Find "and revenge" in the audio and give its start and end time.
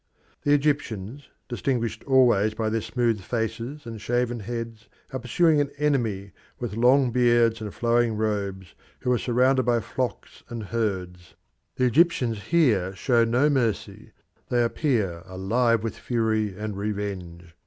16.57-17.53